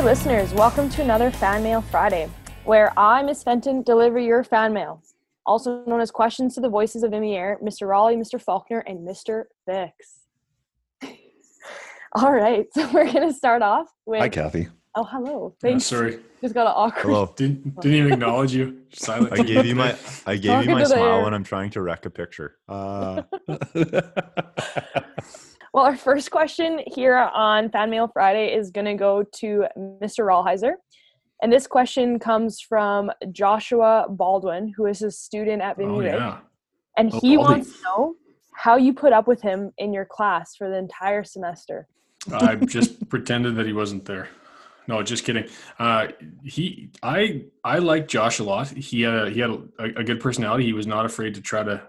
Vimy 0.00 0.12
listeners, 0.12 0.54
welcome 0.54 0.88
to 0.88 1.02
another 1.02 1.30
Fan 1.30 1.62
Mail 1.62 1.82
Friday, 1.82 2.30
where 2.64 2.98
I, 2.98 3.22
Miss 3.22 3.42
Fenton, 3.42 3.82
deliver 3.82 4.18
your 4.18 4.42
fan 4.42 4.72
mail, 4.72 5.02
also 5.44 5.84
known 5.84 6.00
as 6.00 6.10
questions 6.10 6.54
to 6.54 6.62
the 6.62 6.70
voices 6.70 7.02
of 7.02 7.10
Vimy 7.10 7.36
Air, 7.36 7.58
Mr. 7.62 7.86
Raleigh, 7.86 8.16
Mr. 8.16 8.40
Faulkner, 8.40 8.78
and 8.78 9.06
Mr. 9.06 9.44
Fix. 9.66 10.20
All 12.14 12.32
right, 12.32 12.66
so 12.72 12.88
we're 12.94 13.12
gonna 13.12 13.30
start 13.30 13.60
off 13.60 13.88
with. 14.06 14.20
Hi, 14.20 14.30
Kathy. 14.30 14.68
Oh, 14.94 15.04
hello. 15.04 15.54
Thanks. 15.60 15.84
sorry, 15.84 16.18
Just 16.40 16.54
got 16.54 16.66
an 16.66 16.72
awkward. 16.74 17.02
Hello. 17.02 17.34
didn't 17.36 17.78
didn't 17.82 17.98
even 17.98 18.12
acknowledge 18.14 18.54
you. 18.54 18.80
Silent. 18.94 19.38
I 19.38 19.42
gave 19.42 19.66
you 19.66 19.74
my 19.74 19.94
I 20.24 20.36
gave 20.36 20.52
Talking 20.52 20.70
you 20.70 20.76
my 20.76 20.84
smile 20.84 21.16
air. 21.18 21.24
when 21.24 21.34
I'm 21.34 21.44
trying 21.44 21.68
to 21.72 21.82
wreck 21.82 22.06
a 22.06 22.10
picture. 22.10 22.56
Uh, 22.66 23.24
Well, 25.72 25.84
our 25.84 25.96
first 25.96 26.30
question 26.30 26.80
here 26.86 27.16
on 27.16 27.70
Fan 27.70 27.90
Mail 27.90 28.08
Friday 28.12 28.52
is 28.54 28.70
going 28.70 28.86
to 28.86 28.94
go 28.94 29.22
to 29.36 29.66
Mr. 29.78 30.26
Rahlheiser. 30.26 30.72
And 31.42 31.52
this 31.52 31.66
question 31.66 32.18
comes 32.18 32.60
from 32.60 33.10
Joshua 33.30 34.06
Baldwin, 34.10 34.72
who 34.76 34.86
is 34.86 35.02
a 35.02 35.10
student 35.10 35.62
at 35.62 35.76
Vimy 35.76 35.90
Oh 35.90 36.00
yeah. 36.00 36.38
And 36.98 37.10
Oh, 37.14 37.20
he 37.20 37.36
wants 37.36 37.76
to 37.76 37.82
know 37.84 38.14
how 38.52 38.76
you 38.76 38.92
put 38.92 39.12
up 39.12 39.26
with 39.26 39.40
him 39.40 39.72
in 39.78 39.92
your 39.92 40.04
class 40.04 40.56
for 40.56 40.68
the 40.68 40.76
entire 40.76 41.24
semester. 41.24 41.86
I 42.32 42.56
just 42.56 43.08
pretended 43.08 43.56
that 43.56 43.64
he 43.64 43.72
wasn't 43.72 44.04
there. 44.04 44.28
No, 44.86 45.02
just 45.02 45.24
kidding. 45.24 45.48
Uh, 45.78 46.08
he, 46.42 46.90
I, 47.02 47.44
I 47.62 47.78
like 47.78 48.08
Josh 48.08 48.40
a 48.40 48.44
lot. 48.44 48.68
He 48.68 49.02
had 49.02 49.14
a, 49.14 49.30
he 49.30 49.40
had 49.40 49.50
a, 49.50 49.84
a 49.84 50.04
good 50.04 50.20
personality. 50.20 50.64
He 50.64 50.72
was 50.72 50.86
not 50.86 51.06
afraid 51.06 51.34
to 51.36 51.40
try 51.40 51.62
to 51.62 51.80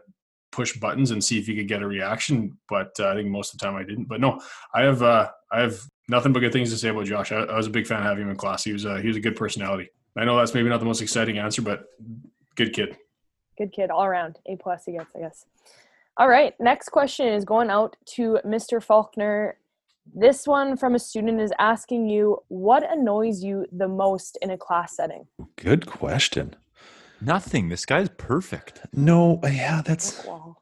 push 0.51 0.77
buttons 0.77 1.11
and 1.11 1.23
see 1.23 1.39
if 1.39 1.47
you 1.47 1.55
could 1.55 1.67
get 1.67 1.81
a 1.81 1.87
reaction. 1.87 2.57
But 2.69 2.91
uh, 2.99 3.09
I 3.09 3.15
think 3.15 3.29
most 3.29 3.53
of 3.53 3.59
the 3.59 3.65
time 3.65 3.75
I 3.75 3.83
didn't. 3.83 4.05
But 4.05 4.21
no, 4.21 4.39
I 4.73 4.81
have 4.83 5.01
uh, 5.01 5.29
I 5.51 5.61
have 5.61 5.79
nothing 6.07 6.33
but 6.33 6.39
good 6.39 6.53
things 6.53 6.69
to 6.71 6.77
say 6.77 6.89
about 6.89 7.05
Josh. 7.05 7.31
I, 7.31 7.37
I 7.37 7.57
was 7.57 7.67
a 7.67 7.71
big 7.71 7.87
fan 7.87 7.99
of 7.99 8.05
having 8.05 8.23
him 8.23 8.29
in 8.29 8.35
class. 8.37 8.63
He 8.63 8.73
was 8.73 8.85
uh, 8.85 8.95
he 8.97 9.07
was 9.07 9.17
a 9.17 9.21
good 9.21 9.35
personality. 9.35 9.89
I 10.15 10.25
know 10.25 10.37
that's 10.37 10.53
maybe 10.53 10.69
not 10.69 10.79
the 10.79 10.85
most 10.85 11.01
exciting 11.01 11.37
answer, 11.37 11.61
but 11.61 11.85
good 12.55 12.73
kid. 12.73 12.97
Good 13.57 13.71
kid 13.71 13.89
all 13.89 14.03
around. 14.03 14.39
A 14.45 14.55
plus 14.57 14.85
he 14.85 14.93
gets, 14.93 15.15
I 15.15 15.19
guess. 15.19 15.45
All 16.17 16.27
right. 16.27 16.53
Next 16.59 16.89
question 16.89 17.27
is 17.27 17.45
going 17.45 17.69
out 17.69 17.95
to 18.15 18.39
Mr. 18.45 18.83
Faulkner. 18.83 19.57
This 20.13 20.47
one 20.47 20.75
from 20.75 20.95
a 20.95 20.99
student 20.99 21.39
is 21.39 21.53
asking 21.59 22.09
you 22.09 22.43
what 22.49 22.89
annoys 22.91 23.43
you 23.43 23.65
the 23.71 23.87
most 23.87 24.37
in 24.41 24.51
a 24.51 24.57
class 24.57 24.95
setting? 24.95 25.27
Good 25.55 25.85
question. 25.85 26.55
Nothing. 27.21 27.69
This 27.69 27.85
guy's 27.85 28.09
perfect. 28.09 28.81
No, 28.93 29.39
yeah, 29.43 29.81
that's 29.83 30.25
oh, 30.27 30.57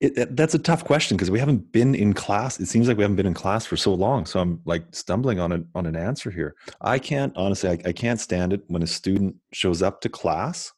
it, 0.00 0.16
it- 0.16 0.36
that's 0.36 0.54
a 0.54 0.58
tough 0.58 0.84
question 0.84 1.16
because 1.16 1.30
we 1.30 1.38
haven't 1.38 1.72
been 1.72 1.94
in 1.94 2.12
class. 2.14 2.58
It 2.60 2.66
seems 2.66 2.88
like 2.88 2.96
we 2.96 3.02
haven't 3.02 3.16
been 3.16 3.26
in 3.26 3.34
class 3.34 3.66
for 3.66 3.76
so 3.76 3.94
long. 3.94 4.26
So 4.26 4.40
I'm 4.40 4.60
like 4.64 4.84
stumbling 4.92 5.38
on 5.38 5.52
a, 5.52 5.62
on 5.74 5.86
an 5.86 5.96
answer 5.96 6.30
here. 6.30 6.54
I 6.80 6.98
can't 6.98 7.32
honestly. 7.36 7.70
I, 7.70 7.78
I 7.86 7.92
can't 7.92 8.20
stand 8.20 8.52
it 8.52 8.62
when 8.68 8.82
a 8.82 8.86
student 8.86 9.36
shows 9.52 9.82
up 9.82 10.00
to 10.02 10.08
class 10.08 10.72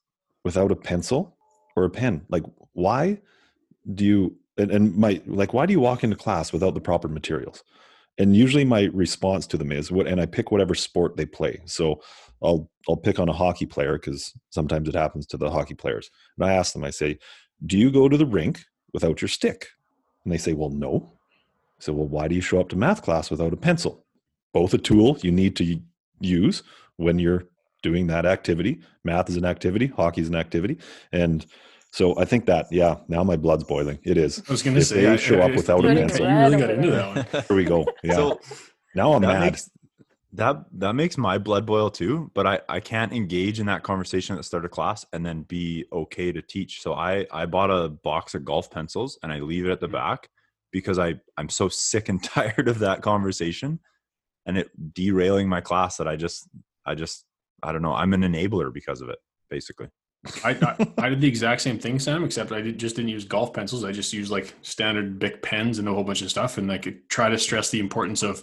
without 0.44 0.72
a 0.72 0.76
pencil 0.76 1.36
or 1.76 1.84
a 1.84 1.90
pen. 1.90 2.22
Like, 2.28 2.44
why 2.72 3.18
do 3.94 4.04
you? 4.04 4.36
And, 4.58 4.70
and 4.70 4.96
my 4.96 5.20
like, 5.26 5.54
why 5.54 5.66
do 5.66 5.72
you 5.72 5.80
walk 5.80 6.04
into 6.04 6.16
class 6.16 6.52
without 6.52 6.74
the 6.74 6.80
proper 6.80 7.08
materials? 7.08 7.62
And 8.18 8.36
usually 8.36 8.64
my 8.64 8.90
response 8.92 9.46
to 9.48 9.56
them 9.56 9.72
is 9.72 9.90
what, 9.90 10.06
and 10.06 10.20
I 10.20 10.26
pick 10.26 10.50
whatever 10.50 10.74
sport 10.74 11.16
they 11.16 11.26
play. 11.26 11.60
So 11.64 12.02
I'll 12.42 12.70
I'll 12.88 12.96
pick 12.96 13.18
on 13.18 13.28
a 13.28 13.32
hockey 13.32 13.66
player 13.66 13.98
because 13.98 14.32
sometimes 14.50 14.88
it 14.88 14.94
happens 14.94 15.26
to 15.26 15.36
the 15.36 15.50
hockey 15.50 15.74
players. 15.74 16.10
And 16.36 16.46
I 16.46 16.54
ask 16.54 16.72
them, 16.72 16.84
I 16.84 16.90
say, 16.90 17.18
"Do 17.64 17.78
you 17.78 17.90
go 17.90 18.08
to 18.08 18.16
the 18.16 18.26
rink 18.26 18.60
without 18.92 19.22
your 19.22 19.28
stick?" 19.28 19.68
And 20.24 20.32
they 20.32 20.38
say, 20.38 20.52
"Well, 20.52 20.70
no." 20.70 21.12
Say, 21.78 21.92
"Well, 21.92 22.08
why 22.08 22.28
do 22.28 22.34
you 22.34 22.40
show 22.40 22.60
up 22.60 22.68
to 22.70 22.76
math 22.76 23.02
class 23.02 23.30
without 23.30 23.52
a 23.52 23.56
pencil? 23.56 24.04
Both 24.52 24.74
a 24.74 24.78
tool 24.78 25.18
you 25.22 25.32
need 25.32 25.56
to 25.56 25.80
use 26.20 26.62
when 26.96 27.18
you're 27.18 27.44
doing 27.82 28.06
that 28.08 28.26
activity. 28.26 28.80
Math 29.04 29.28
is 29.28 29.36
an 29.36 29.44
activity, 29.44 29.88
hockey 29.88 30.20
is 30.20 30.28
an 30.28 30.36
activity, 30.36 30.78
and 31.10 31.44
so 31.92 32.18
I 32.18 32.24
think 32.24 32.46
that 32.46 32.66
yeah. 32.70 32.96
Now 33.06 33.22
my 33.22 33.36
blood's 33.36 33.64
boiling. 33.64 33.98
It 34.02 34.16
is. 34.16 34.42
I 34.48 34.50
was 34.50 34.62
going 34.62 34.74
to 34.76 34.84
say 34.84 35.02
they 35.02 35.08
I- 35.08 35.16
show 35.16 35.40
up 35.40 35.52
I- 35.52 35.56
without 35.56 35.84
a 35.84 35.88
you, 35.88 35.94
pencil. 35.94 36.26
You 36.26 36.36
really 36.36 36.56
got 36.58 36.70
into 36.70 36.90
that 36.90 37.32
one. 37.32 37.44
Here 37.48 37.56
we 37.56 37.64
go. 37.64 37.86
Yeah. 38.02 38.14
So 38.14 38.40
now 38.94 39.12
I'm 39.12 39.22
that 39.22 39.34
mad. 39.34 39.40
makes 39.40 39.70
that 40.32 40.56
that 40.72 40.94
makes 40.94 41.18
my 41.18 41.36
blood 41.36 41.66
boil 41.66 41.90
too. 41.90 42.30
But 42.34 42.46
I 42.46 42.60
I 42.68 42.80
can't 42.80 43.12
engage 43.12 43.60
in 43.60 43.66
that 43.66 43.82
conversation 43.82 44.34
at 44.34 44.38
the 44.38 44.42
start 44.42 44.64
of 44.64 44.70
class 44.70 45.04
and 45.12 45.24
then 45.24 45.42
be 45.42 45.84
okay 45.92 46.32
to 46.32 46.40
teach. 46.40 46.80
So 46.80 46.94
I 46.94 47.26
I 47.30 47.44
bought 47.44 47.70
a 47.70 47.90
box 47.90 48.34
of 48.34 48.44
golf 48.44 48.70
pencils 48.70 49.18
and 49.22 49.30
I 49.30 49.40
leave 49.40 49.66
it 49.66 49.70
at 49.70 49.80
the 49.80 49.86
mm-hmm. 49.86 49.96
back 49.96 50.30
because 50.72 50.98
I 50.98 51.16
I'm 51.36 51.50
so 51.50 51.68
sick 51.68 52.08
and 52.08 52.22
tired 52.24 52.68
of 52.68 52.78
that 52.78 53.02
conversation 53.02 53.80
and 54.46 54.56
it 54.56 54.70
derailing 54.94 55.48
my 55.48 55.60
class 55.60 55.98
that 55.98 56.08
I 56.08 56.16
just 56.16 56.48
I 56.86 56.94
just 56.94 57.26
I 57.62 57.70
don't 57.70 57.82
know. 57.82 57.94
I'm 57.94 58.14
an 58.14 58.22
enabler 58.22 58.72
because 58.72 59.02
of 59.02 59.10
it, 59.10 59.18
basically. 59.50 59.88
I, 60.44 60.50
I 60.50 60.88
I 60.98 61.08
did 61.08 61.20
the 61.20 61.28
exact 61.28 61.62
same 61.62 61.78
thing, 61.78 61.98
Sam, 61.98 62.24
except 62.24 62.52
I 62.52 62.60
did, 62.60 62.78
just 62.78 62.96
didn't 62.96 63.10
use 63.10 63.24
golf 63.24 63.52
pencils. 63.52 63.84
I 63.84 63.92
just 63.92 64.12
used 64.12 64.30
like 64.30 64.54
standard 64.62 65.18
Bic 65.18 65.42
pens 65.42 65.78
and 65.78 65.88
a 65.88 65.92
whole 65.92 66.04
bunch 66.04 66.22
of 66.22 66.30
stuff, 66.30 66.58
and 66.58 66.70
I 66.70 66.78
could 66.78 67.08
try 67.08 67.28
to 67.28 67.38
stress 67.38 67.70
the 67.70 67.80
importance 67.80 68.22
of. 68.22 68.42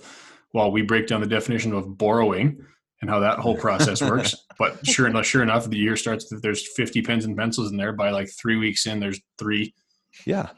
Well, 0.52 0.72
we 0.72 0.82
break 0.82 1.06
down 1.06 1.22
the 1.22 1.28
definition 1.28 1.74
of 1.74 1.96
borrowing 1.96 2.66
and 3.02 3.10
how 3.10 3.20
that 3.20 3.38
whole 3.38 3.56
process 3.56 4.02
works. 4.02 4.36
But 4.58 4.86
sure 4.86 5.08
enough, 5.08 5.26
sure 5.26 5.42
enough, 5.42 5.70
the 5.70 5.78
year 5.78 5.96
starts. 5.96 6.28
that 6.28 6.42
There's 6.44 6.68
50 6.74 7.02
pens 7.04 7.24
and 7.24 7.38
pencils 7.38 7.72
in 7.72 7.78
there. 7.78 7.94
By 7.94 8.10
like 8.10 8.30
three 8.30 8.58
weeks 8.58 8.86
in, 8.86 9.00
there's 9.00 9.22
three. 9.38 9.74
yeah. 10.26 10.50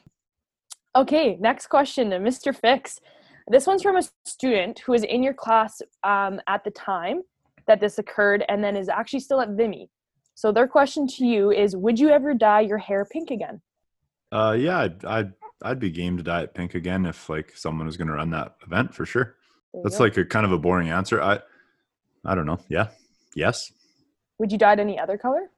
Okay, 0.95 1.37
next 1.39 1.67
question 1.67 2.09
Mr. 2.09 2.55
Fix. 2.55 2.99
This 3.47 3.67
one's 3.67 3.83
from 3.83 3.97
a 3.97 4.03
student 4.25 4.79
who 4.79 4.93
was 4.93 5.03
in 5.03 5.21
your 5.21 5.35
class 5.35 5.81
um, 6.03 6.41
at 6.47 6.63
the 6.63 6.71
time 6.71 7.21
that 7.67 7.79
this 7.79 7.99
occurred 7.99 8.43
and 8.49 8.63
then 8.63 8.75
is 8.75 8.89
actually 8.89 9.19
still 9.19 9.39
at 9.39 9.49
Vimy. 9.49 9.87
So 10.35 10.51
their 10.51 10.67
question 10.67 11.07
to 11.07 11.25
you 11.25 11.51
is 11.51 11.75
Would 11.75 11.99
you 11.99 12.09
ever 12.09 12.33
dye 12.33 12.61
your 12.61 12.77
hair 12.77 13.05
pink 13.05 13.31
again? 13.31 13.61
Uh, 14.31 14.55
yeah, 14.57 14.79
I'd, 14.79 15.05
I'd 15.05 15.33
I'd 15.63 15.79
be 15.79 15.91
game 15.91 16.17
to 16.17 16.23
dye 16.23 16.41
it 16.43 16.53
pink 16.53 16.75
again 16.75 17.05
if 17.05 17.29
like 17.29 17.55
someone 17.55 17.85
was 17.85 17.97
going 17.97 18.07
to 18.07 18.13
run 18.13 18.31
that 18.31 18.55
event 18.65 18.95
for 18.95 19.05
sure. 19.05 19.35
That's 19.83 19.97
go. 19.97 20.03
like 20.05 20.17
a 20.17 20.25
kind 20.25 20.45
of 20.45 20.51
a 20.51 20.57
boring 20.57 20.89
answer. 20.89 21.21
I 21.21 21.39
I 22.25 22.35
don't 22.35 22.45
know. 22.45 22.59
Yeah, 22.67 22.87
yes. 23.35 23.71
Would 24.39 24.51
you 24.51 24.57
dye 24.57 24.73
it 24.73 24.79
any 24.79 24.99
other 24.99 25.17
color? 25.17 25.51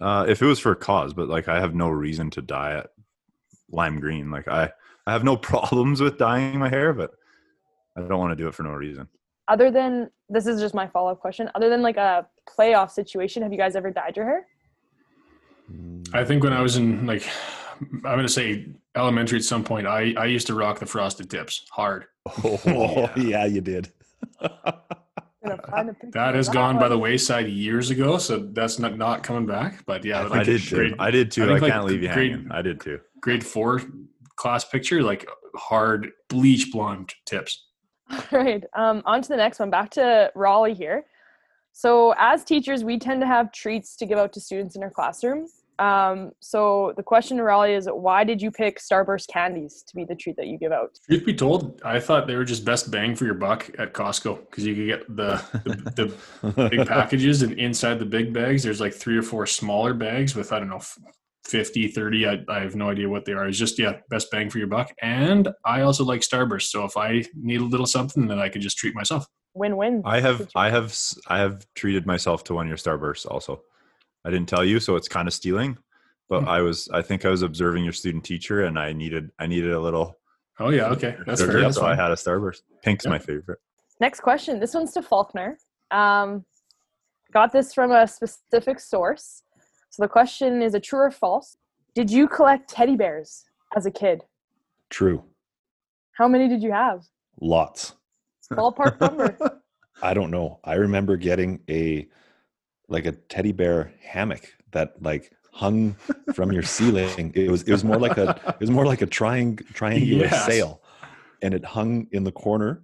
Uh, 0.00 0.26
if 0.28 0.40
it 0.42 0.46
was 0.46 0.60
for 0.60 0.72
a 0.72 0.76
cause, 0.76 1.12
but 1.12 1.28
like 1.28 1.48
I 1.48 1.60
have 1.60 1.74
no 1.74 1.88
reason 1.88 2.30
to 2.30 2.42
dye 2.42 2.78
it 2.78 2.90
lime 3.70 4.00
green. 4.00 4.30
Like 4.30 4.48
I 4.48 4.70
I 5.06 5.12
have 5.12 5.24
no 5.24 5.36
problems 5.50 6.00
with 6.00 6.18
dyeing 6.18 6.58
my 6.58 6.68
hair, 6.68 6.92
but 6.92 7.12
I 7.96 8.00
don't 8.02 8.18
want 8.18 8.32
to 8.32 8.36
do 8.42 8.48
it 8.48 8.54
for 8.54 8.62
no 8.62 8.70
reason. 8.70 9.08
Other 9.48 9.70
than 9.70 10.10
this 10.28 10.46
is 10.46 10.60
just 10.60 10.74
my 10.74 10.86
follow 10.86 11.10
up 11.10 11.20
question. 11.20 11.50
Other 11.54 11.68
than 11.70 11.82
like 11.82 11.96
a 11.96 12.26
playoff 12.48 12.90
situation, 12.90 13.42
have 13.42 13.52
you 13.52 13.58
guys 13.58 13.76
ever 13.76 13.90
dyed 13.90 14.16
your 14.16 14.26
hair? 14.26 14.46
I 16.12 16.24
think 16.24 16.42
when 16.44 16.52
I 16.52 16.60
was 16.62 16.76
in 16.76 17.06
like, 17.06 17.28
I'm 17.80 18.00
going 18.02 18.20
to 18.20 18.28
say 18.28 18.66
elementary 18.96 19.38
at 19.38 19.44
some 19.44 19.64
point, 19.64 19.86
I 19.86 20.14
I 20.16 20.26
used 20.26 20.46
to 20.48 20.54
rock 20.54 20.78
the 20.78 20.86
frosted 20.86 21.30
tips 21.30 21.64
hard. 21.70 22.06
Oh, 22.44 23.10
yeah, 23.16 23.44
you 23.46 23.60
did. 23.60 23.92
Gonna 24.40 25.62
find 25.70 25.88
a 25.88 25.92
picture 25.94 26.10
That 26.12 26.34
has 26.34 26.48
gone 26.48 26.78
by 26.78 26.88
the 26.88 26.98
wayside 26.98 27.46
years 27.48 27.90
ago, 27.90 28.18
so 28.18 28.38
that's 28.52 28.78
not 28.78 28.98
not 28.98 29.22
coming 29.22 29.46
back. 29.46 29.84
But 29.86 30.04
yeah, 30.04 30.28
I, 30.30 30.42
did 30.42 30.66
grade- 30.66 30.90
too. 30.92 30.96
I 30.98 31.10
did 31.10 31.30
too. 31.30 31.44
I 31.44 31.46
I, 31.46 31.58
like, 31.58 31.72
can't 31.72 31.84
leave 31.84 32.02
you 32.02 32.12
grade- 32.12 32.32
hanging. 32.32 32.50
I 32.50 32.60
did 32.60 32.80
too. 32.80 33.00
grade 33.20 33.46
four 33.46 33.80
class 34.36 34.64
picture, 34.64 35.02
like 35.02 35.26
hard 35.54 36.10
bleach 36.28 36.72
blonde 36.72 37.14
tips. 37.24 37.67
All 38.10 38.20
right. 38.32 38.64
Um, 38.74 39.02
on 39.04 39.22
to 39.22 39.28
the 39.28 39.36
next 39.36 39.58
one. 39.58 39.70
Back 39.70 39.90
to 39.90 40.30
Raleigh 40.34 40.74
here. 40.74 41.04
So, 41.72 42.14
as 42.18 42.44
teachers, 42.44 42.82
we 42.82 42.98
tend 42.98 43.20
to 43.20 43.26
have 43.26 43.52
treats 43.52 43.96
to 43.96 44.06
give 44.06 44.18
out 44.18 44.32
to 44.32 44.40
students 44.40 44.74
in 44.74 44.82
our 44.82 44.90
classroom. 44.90 45.46
Um, 45.78 46.32
so, 46.40 46.92
the 46.96 47.04
question 47.04 47.36
to 47.36 47.44
Raleigh 47.44 47.74
is 47.74 47.88
why 47.92 48.24
did 48.24 48.42
you 48.42 48.50
pick 48.50 48.80
Starburst 48.80 49.28
candies 49.28 49.84
to 49.86 49.94
be 49.94 50.04
the 50.04 50.16
treat 50.16 50.36
that 50.36 50.48
you 50.48 50.58
give 50.58 50.72
out? 50.72 50.98
Truth 51.06 51.24
be 51.24 51.34
told, 51.34 51.80
I 51.84 52.00
thought 52.00 52.26
they 52.26 52.34
were 52.34 52.44
just 52.44 52.64
best 52.64 52.90
bang 52.90 53.14
for 53.14 53.26
your 53.26 53.34
buck 53.34 53.70
at 53.78 53.92
Costco 53.92 54.40
because 54.50 54.66
you 54.66 54.74
could 54.74 54.86
get 54.86 55.16
the, 55.16 55.40
the, 55.94 56.14
the 56.42 56.68
big 56.68 56.88
packages 56.88 57.42
and 57.42 57.52
inside 57.52 58.00
the 58.00 58.06
big 58.06 58.32
bags, 58.32 58.64
there's 58.64 58.80
like 58.80 58.94
three 58.94 59.16
or 59.16 59.22
four 59.22 59.46
smaller 59.46 59.94
bags 59.94 60.34
with, 60.34 60.52
I 60.52 60.58
don't 60.58 60.70
know, 60.70 60.80
50, 61.48 61.88
30. 61.88 62.26
I, 62.28 62.38
I 62.48 62.60
have 62.60 62.76
no 62.76 62.90
idea 62.90 63.08
what 63.08 63.24
they 63.24 63.32
are. 63.32 63.46
It's 63.48 63.58
just, 63.58 63.78
yeah, 63.78 63.94
best 64.10 64.30
bang 64.30 64.50
for 64.50 64.58
your 64.58 64.66
buck. 64.66 64.92
And 65.02 65.48
I 65.64 65.80
also 65.82 66.04
like 66.04 66.20
Starburst. 66.20 66.68
So 66.68 66.84
if 66.84 66.96
I 66.96 67.24
need 67.34 67.60
a 67.60 67.64
little 67.64 67.86
something, 67.86 68.26
then 68.26 68.38
I 68.38 68.48
can 68.48 68.60
just 68.60 68.76
treat 68.78 68.94
myself. 68.94 69.26
Win 69.54 69.76
win. 69.76 70.02
I 70.04 70.20
have 70.20 70.48
I 70.54 70.70
have 70.70 70.96
I 71.26 71.38
have 71.38 71.66
treated 71.74 72.06
myself 72.06 72.44
to 72.44 72.54
one 72.54 72.66
of 72.66 72.68
your 72.68 72.76
starbursts 72.76 73.26
also. 73.26 73.62
I 74.24 74.30
didn't 74.30 74.48
tell 74.48 74.64
you, 74.64 74.78
so 74.78 74.94
it's 74.94 75.08
kind 75.08 75.26
of 75.26 75.34
stealing. 75.34 75.78
But 76.28 76.42
Hmm. 76.42 76.48
I 76.48 76.60
was 76.60 76.88
I 76.92 77.00
think 77.02 77.24
I 77.24 77.30
was 77.30 77.42
observing 77.42 77.82
your 77.82 77.94
student 77.94 78.24
teacher, 78.24 78.64
and 78.64 78.78
I 78.78 78.92
needed 78.92 79.30
I 79.38 79.46
needed 79.46 79.72
a 79.72 79.80
little. 79.80 80.16
Oh, 80.60 80.68
yeah. 80.70 80.88
Okay. 80.90 81.16
That's 81.26 81.40
sugar, 81.40 81.52
fair. 81.52 81.60
That's 81.62 81.76
so 81.76 81.86
I 81.86 81.94
had 81.94 82.10
a 82.10 82.14
starburst. 82.14 82.60
Pink's 82.84 83.04
Yeah. 83.06 83.10
my 83.12 83.18
favorite. 83.18 83.58
Next 84.00 84.20
question. 84.20 84.60
This 84.60 84.74
one's 84.74 84.92
to 84.92 85.02
Faulkner. 85.02 85.56
Um, 85.90 86.44
got 87.32 87.50
this 87.52 87.72
from 87.72 87.90
a 87.90 88.06
specific 88.06 88.78
source. 88.80 89.42
So, 89.90 90.02
the 90.02 90.08
question 90.08 90.62
is 90.62 90.74
a 90.74 90.80
true 90.80 91.00
or 91.00 91.10
false? 91.10 91.56
Did 91.94 92.10
you 92.10 92.28
collect 92.28 92.68
teddy 92.70 92.96
bears 92.96 93.44
as 93.76 93.86
a 93.86 93.90
kid? 93.90 94.22
True. 94.90 95.24
How 96.12 96.28
many 96.28 96.48
did 96.48 96.62
you 96.62 96.72
have? 96.72 97.04
Lots. 97.40 97.94
Ballpark 98.52 99.00
number. 99.00 99.36
I 100.02 100.14
don't 100.14 100.30
know. 100.30 100.60
I 100.64 100.74
remember 100.74 101.16
getting 101.16 101.60
a 101.68 102.08
like 102.88 103.06
a 103.06 103.12
teddy 103.12 103.52
bear 103.52 103.92
hammock 104.02 104.52
that 104.72 105.02
like 105.02 105.32
hung 105.52 105.96
from 106.34 106.52
your 106.52 106.62
ceiling. 106.62 107.32
It 107.34 107.50
was 107.50 107.62
it 107.64 107.72
was 107.72 107.84
more 107.84 107.98
like 107.98 108.16
a 108.18 108.40
it 108.48 108.60
was 108.60 108.70
more 108.70 108.86
like 108.86 109.02
a 109.02 109.06
triang, 109.06 109.64
triangular 109.74 110.24
Yes. 110.26 110.46
sail, 110.46 110.82
and 111.42 111.52
it 111.54 111.64
hung 111.64 112.06
in 112.12 112.24
the 112.24 112.32
corner. 112.32 112.82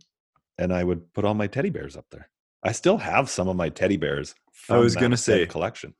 And 0.59 0.73
I 0.73 0.85
would 0.85 1.13
put 1.15 1.25
all 1.25 1.35
my 1.35 1.47
teddy 1.49 1.71
bears 1.71 1.97
up 1.97 2.07
there. 2.11 2.29
I 2.63 2.73
still 2.73 2.99
have 2.99 3.29
some 3.29 3.49
of 3.49 3.57
my 3.57 3.69
teddy 3.69 3.97
bears. 3.97 4.35
I 4.71 4.77
was 4.79 4.95
from 4.95 5.03
gonna 5.03 5.17
say- 5.17 5.47
collection. 5.47 5.95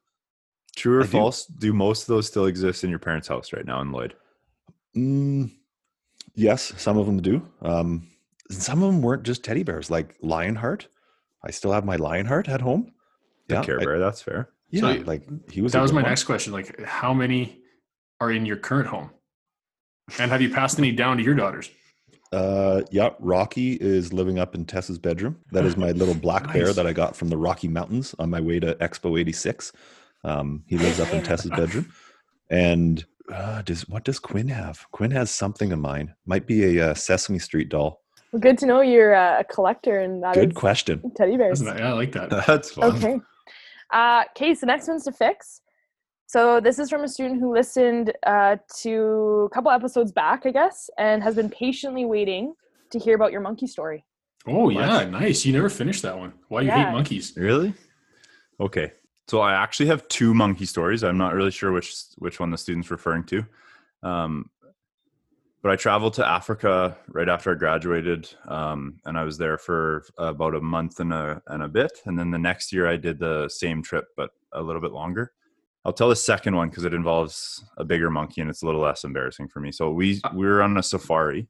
True 0.75 0.99
or 1.01 1.05
I 1.05 1.07
false? 1.07 1.47
Do 1.47 1.73
most 1.73 2.03
of 2.03 2.09
those 2.09 2.27
still 2.27 2.47
exist 2.47 2.85
in 2.85 2.91
your 2.91 2.99
parents' 2.99 3.29
house 3.29 3.53
right 3.53 3.65
now 3.65 3.81
in 3.81 3.93
Lloyd? 3.93 4.15
Mm, 4.97 5.51
yes, 6.35 6.73
some 6.77 6.99
of 6.99 7.07
them 7.07 7.21
do. 7.23 7.47
Um, 7.63 8.09
some 8.51 8.83
of 8.83 8.93
them 8.93 9.03
weren't 9.03 9.23
just 9.23 9.43
teddy 9.45 9.63
bears, 9.63 9.91
like 9.91 10.15
Lionheart. 10.21 10.89
I 11.45 11.51
still 11.51 11.73
have 11.73 11.85
my 11.85 11.97
Lionheart 11.97 12.49
at 12.49 12.61
home. 12.61 12.93
The 13.49 13.57
Yeah, 13.57 13.63
Care 13.65 13.81
I- 13.81 13.85
Bear, 13.85 13.99
that's 13.99 14.23
fair. 14.23 14.51
yeah, 14.71 14.81
So 14.81 15.03
like 15.05 15.27
he 15.51 15.61
was. 15.63 15.73
That 15.73 15.83
was 15.83 15.93
my 15.93 16.03
one. 16.03 16.11
next 16.11 16.25
question. 16.25 16.53
Like, 16.53 16.81
how 16.83 17.13
many 17.15 17.61
are 18.21 18.31
in 18.31 18.47
your 18.47 18.57
current 18.57 18.89
home? 18.89 19.11
And 20.19 20.31
have 20.31 20.43
you 20.43 20.51
passed 20.51 20.79
any 20.79 20.93
down 20.93 21.17
to 21.19 21.23
your 21.23 21.35
daughters? 21.35 21.71
Uh, 22.33 22.83
yeah, 22.91 23.11
Rocky 23.21 23.75
is 23.75 24.13
living 24.13 24.39
up 24.39 24.55
in 24.55 24.65
Tessa's 24.65 24.99
bedroom. 24.99 25.37
That 25.53 25.65
is 25.65 25.77
my 25.77 25.93
little 25.93 26.15
black 26.15 26.53
bear 26.53 26.73
that 26.73 26.87
I 26.87 26.93
got 26.93 27.15
from 27.15 27.29
the 27.29 27.37
Rocky 27.37 27.69
Mountains 27.69 28.15
on 28.19 28.29
my 28.29 28.41
way 28.41 28.59
to 28.61 28.75
Expo 28.77 29.19
'86. 29.19 29.73
Um, 30.25 30.65
he 30.67 30.79
lives 30.79 31.01
up 31.01 31.13
in 31.13 31.23
Tessa's 31.29 31.51
bedroom. 31.51 31.93
And 32.51 33.05
uh, 33.33 33.63
does 33.63 33.89
what 33.89 34.05
does 34.05 34.19
Quinn 34.19 34.49
have? 34.49 34.87
Quinn 34.93 35.11
has 35.13 35.31
something 35.31 35.73
of 35.73 35.79
mine. 35.79 36.15
Might 36.27 36.47
be 36.47 36.77
a 36.79 36.91
uh, 36.91 36.95
Sesame 36.95 37.39
Street 37.39 37.69
doll. 37.69 38.03
Well, 38.33 38.41
good 38.41 38.59
to 38.59 38.67
know 38.67 38.81
you're 38.81 39.15
uh, 39.15 39.41
a 39.41 39.45
collector 39.45 40.01
and 40.01 40.23
that 40.23 40.35
Good 40.35 40.51
is 40.53 40.57
question. 40.57 41.03
teddy 41.17 41.37
bears. 41.37 41.61
That, 41.61 41.79
yeah, 41.79 41.91
I 41.91 41.93
like 41.93 42.13
that. 42.13 42.31
That's 42.47 42.73
fun. 42.73 42.97
Okay. 42.97 43.21
Uh, 43.93 44.25
Case, 44.35 44.61
the 44.61 44.67
next 44.67 44.89
one's 44.89 45.05
to 45.05 45.13
fix. 45.13 45.61
So 46.27 46.59
this 46.59 46.79
is 46.81 46.91
from 46.91 47.05
a 47.05 47.09
student 47.09 47.39
who 47.39 47.53
listened 47.53 48.13
uh, 48.27 48.57
to 48.81 49.49
a 49.51 49.55
couple 49.55 49.71
episodes 49.71 50.11
back, 50.11 50.47
I 50.47 50.51
guess, 50.51 50.91
and 50.99 51.23
has 51.23 51.37
been 51.37 51.49
patiently 51.51 52.05
waiting 52.05 52.55
to 52.91 52.99
hear 52.99 53.15
about 53.15 53.31
your 53.31 53.41
monkey 53.41 53.69
story. 53.69 54.05
Oh 54.47 54.69
yeah, 54.69 55.05
nice. 55.05 55.47
You 55.47 55.53
never 55.53 55.69
finished 55.71 56.03
that 56.03 56.19
one. 56.19 56.33
Why 56.49 56.63
you 56.63 56.69
Yeah. 56.69 56.87
hate 56.87 56.93
monkeys? 56.93 57.35
Really? 57.37 57.73
Okay. 58.59 58.93
So 59.29 59.41
I 59.41 59.55
actually 59.55 59.87
have 59.87 60.07
two 60.09 60.35
monkey 60.35 60.67
stories. 60.67 61.03
I'm 61.03 61.19
not 61.19 61.35
really 61.35 61.51
sure 61.51 61.73
which 61.73 61.95
which 62.19 62.41
one 62.41 62.51
the 62.51 62.59
student's 62.59 62.91
referring 62.91 63.25
to. 63.25 63.45
Um, 64.03 64.51
but 65.63 65.73
I 65.73 65.77
traveled 65.77 66.13
to 66.15 66.29
Africa 66.29 66.95
right 67.09 67.29
after 67.29 67.51
I 67.51 67.55
graduated, 67.55 68.29
um, 68.49 69.01
and 69.07 69.17
I 69.17 69.25
was 69.25 69.39
there 69.39 69.57
for 69.57 70.05
about 70.19 70.55
a 70.55 70.61
month 70.61 71.01
and 71.01 71.11
a 71.11 71.41
and 71.47 71.63
a 71.63 71.69
bit. 71.69 71.93
And 72.05 72.19
then 72.19 72.31
the 72.31 72.39
next 72.39 72.71
year, 72.71 72.87
I 72.87 72.97
did 72.97 73.19
the 73.19 73.49
same 73.49 73.83
trip, 73.83 74.09
but 74.15 74.31
a 74.53 74.63
little 74.63 74.83
bit 74.83 74.93
longer. 74.93 75.33
I'll 75.87 75.95
tell 75.95 76.11
the 76.11 76.17
second 76.17 76.55
one 76.55 76.69
because 76.69 76.85
it 76.85 76.93
involves 76.93 77.65
a 77.79 77.85
bigger 77.85 78.11
monkey, 78.11 78.43
and 78.43 78.51
it's 78.51 78.63
a 78.63 78.67
little 78.67 78.83
less 78.83 79.05
embarrassing 79.05 79.49
for 79.49 79.61
me. 79.61 79.73
So 79.73 79.91
we 79.91 80.21
we 80.35 80.45
were 80.47 80.61
on 80.61 80.77
a 80.77 80.83
safari, 80.83 81.49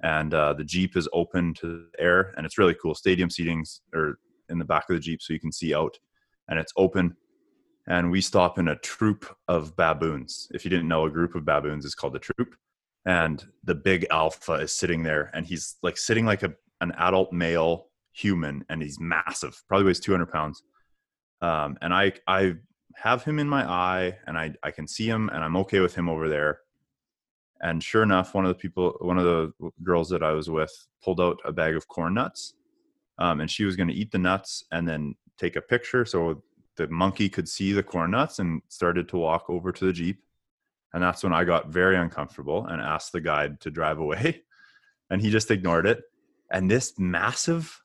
and 0.00 0.32
uh, 0.32 0.52
the 0.52 0.64
jeep 0.64 0.96
is 0.96 1.08
open 1.12 1.52
to 1.54 1.66
the 1.66 2.00
air, 2.00 2.32
and 2.36 2.46
it's 2.46 2.56
really 2.56 2.76
cool. 2.80 2.94
Stadium 2.94 3.30
seatings 3.30 3.80
are 3.92 4.20
in 4.48 4.60
the 4.60 4.64
back 4.64 4.88
of 4.88 4.94
the 4.94 5.00
jeep, 5.00 5.22
so 5.22 5.32
you 5.32 5.40
can 5.40 5.50
see 5.50 5.74
out, 5.74 5.98
and 6.50 6.58
it's 6.58 6.72
open. 6.76 7.16
And 7.86 8.10
we 8.10 8.20
stop 8.20 8.58
in 8.58 8.68
a 8.68 8.76
troop 8.76 9.34
of 9.48 9.74
baboons. 9.76 10.48
If 10.52 10.64
you 10.64 10.70
didn't 10.70 10.88
know, 10.88 11.06
a 11.06 11.10
group 11.10 11.34
of 11.34 11.46
baboons 11.46 11.86
is 11.86 11.94
called 11.94 12.14
a 12.14 12.18
troop 12.18 12.54
and 13.06 13.44
the 13.64 13.74
big 13.74 14.06
alpha 14.10 14.54
is 14.54 14.72
sitting 14.72 15.02
there 15.02 15.30
and 15.32 15.46
he's 15.46 15.76
like 15.82 15.96
sitting 15.96 16.26
like 16.26 16.42
a 16.42 16.52
an 16.80 16.92
adult 16.98 17.32
male 17.32 17.86
human 18.12 18.64
and 18.68 18.82
he's 18.82 18.98
massive 19.00 19.62
probably 19.68 19.86
weighs 19.86 20.00
200 20.00 20.26
pounds 20.26 20.62
um, 21.40 21.76
and 21.80 21.94
i 21.94 22.12
i 22.26 22.54
have 22.96 23.22
him 23.22 23.38
in 23.38 23.48
my 23.48 23.64
eye 23.64 24.16
and 24.26 24.36
i 24.36 24.52
i 24.62 24.70
can 24.70 24.86
see 24.86 25.06
him 25.06 25.30
and 25.32 25.42
i'm 25.42 25.56
okay 25.56 25.80
with 25.80 25.94
him 25.94 26.08
over 26.08 26.28
there 26.28 26.60
and 27.62 27.82
sure 27.82 28.02
enough 28.02 28.34
one 28.34 28.44
of 28.44 28.48
the 28.48 28.54
people 28.54 28.96
one 29.00 29.18
of 29.18 29.24
the 29.24 29.52
girls 29.82 30.08
that 30.08 30.22
i 30.22 30.32
was 30.32 30.50
with 30.50 30.72
pulled 31.02 31.20
out 31.20 31.38
a 31.44 31.52
bag 31.52 31.74
of 31.74 31.88
corn 31.88 32.14
nuts 32.14 32.54
um, 33.18 33.40
and 33.40 33.50
she 33.50 33.64
was 33.64 33.76
going 33.76 33.88
to 33.88 33.94
eat 33.94 34.10
the 34.10 34.18
nuts 34.18 34.64
and 34.72 34.88
then 34.88 35.14
take 35.40 35.56
a 35.56 35.62
picture 35.62 36.04
so 36.04 36.42
the 36.76 36.86
monkey 36.88 37.28
could 37.28 37.48
see 37.48 37.72
the 37.72 37.82
corn 37.82 38.12
nuts 38.12 38.38
and 38.38 38.62
started 38.68 39.08
to 39.08 39.16
walk 39.16 39.48
over 39.48 39.72
to 39.72 39.86
the 39.86 39.92
jeep 39.92 40.22
and 40.92 41.02
that's 41.02 41.22
when 41.22 41.32
I 41.32 41.44
got 41.44 41.68
very 41.68 41.96
uncomfortable 41.96 42.66
and 42.66 42.80
asked 42.80 43.12
the 43.12 43.20
guide 43.20 43.60
to 43.60 43.70
drive 43.70 43.98
away. 43.98 44.42
And 45.12 45.20
he 45.20 45.28
just 45.28 45.50
ignored 45.50 45.88
it. 45.88 46.04
And 46.52 46.70
this 46.70 46.96
massive 46.96 47.82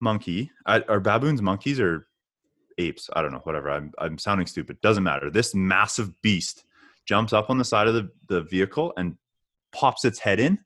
monkey, 0.00 0.52
are 0.64 1.00
baboons 1.00 1.42
monkeys 1.42 1.80
or 1.80 2.06
apes? 2.78 3.10
I 3.14 3.20
don't 3.20 3.32
know, 3.32 3.40
whatever. 3.40 3.68
I'm, 3.68 3.92
I'm 3.98 4.16
sounding 4.16 4.46
stupid. 4.46 4.80
Doesn't 4.80 5.02
matter. 5.02 5.28
This 5.28 5.56
massive 5.56 6.22
beast 6.22 6.62
jumps 7.04 7.32
up 7.32 7.50
on 7.50 7.58
the 7.58 7.64
side 7.64 7.88
of 7.88 7.94
the, 7.94 8.10
the 8.28 8.42
vehicle 8.42 8.92
and 8.96 9.16
pops 9.72 10.04
its 10.04 10.20
head 10.20 10.38
in. 10.38 10.60